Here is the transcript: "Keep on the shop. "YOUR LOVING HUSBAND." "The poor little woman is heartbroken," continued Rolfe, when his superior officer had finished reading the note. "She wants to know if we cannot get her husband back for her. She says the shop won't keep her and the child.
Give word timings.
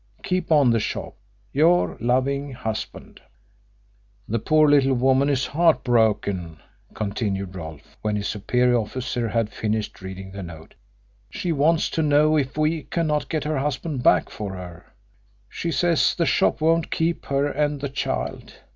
"Keep 0.23 0.51
on 0.51 0.71
the 0.71 0.79
shop. 0.79 1.15
"YOUR 1.53 1.95
LOVING 1.99 2.53
HUSBAND." 2.53 3.21
"The 4.27 4.39
poor 4.39 4.67
little 4.67 4.95
woman 4.95 5.29
is 5.29 5.45
heartbroken," 5.45 6.57
continued 6.95 7.53
Rolfe, 7.55 7.97
when 8.01 8.15
his 8.15 8.27
superior 8.27 8.77
officer 8.77 9.29
had 9.29 9.51
finished 9.51 10.01
reading 10.01 10.31
the 10.31 10.41
note. 10.41 10.73
"She 11.29 11.51
wants 11.51 11.87
to 11.91 12.01
know 12.01 12.35
if 12.35 12.57
we 12.57 12.81
cannot 12.81 13.29
get 13.29 13.43
her 13.43 13.59
husband 13.59 14.01
back 14.01 14.31
for 14.31 14.55
her. 14.55 14.87
She 15.47 15.69
says 15.69 16.15
the 16.15 16.25
shop 16.25 16.61
won't 16.61 16.89
keep 16.89 17.27
her 17.27 17.45
and 17.47 17.79
the 17.79 17.87
child. 17.89 18.55